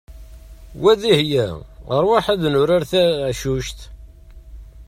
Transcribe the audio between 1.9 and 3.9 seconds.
ṛwaḥ ad nurar taɛcuct!